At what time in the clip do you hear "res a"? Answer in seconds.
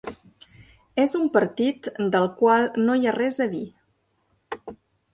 3.21-3.51